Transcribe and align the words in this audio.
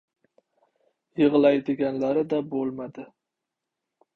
Yig‘laydiganlari-da 1.21 2.41
bo‘lmadi. 2.55 3.07